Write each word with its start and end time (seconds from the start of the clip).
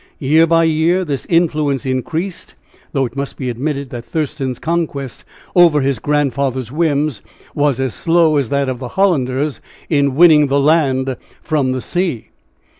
Year 0.17 0.47
by 0.47 0.63
year 0.63 1.05
this 1.05 1.27
influence 1.27 1.85
increased, 1.85 2.55
though 2.91 3.05
it 3.05 3.15
must 3.15 3.37
be 3.37 3.51
admitted 3.51 3.91
that 3.91 4.03
Thurston's 4.03 4.57
conquest 4.57 5.23
over 5.55 5.81
his 5.81 5.99
grandfather's 5.99 6.71
whims 6.71 7.21
was 7.53 7.79
as 7.79 7.93
slow 7.93 8.37
as 8.37 8.49
that 8.49 8.67
of 8.67 8.79
the 8.79 8.87
Hollanders 8.97 9.61
in 9.91 10.15
winning 10.15 10.47
the 10.47 10.59
land 10.59 11.17
from 11.43 11.71
the 11.71 11.81
sea. 11.81 12.29